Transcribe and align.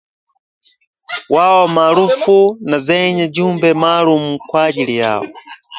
wao 1.29 1.67
maarufu 1.67 2.57
na 2.61 2.77
zenye 2.79 3.27
jumbe 3.27 3.73
maalum 3.73 4.37
kwa 4.47 4.63
ajili 4.65 4.97
yao 4.97 5.25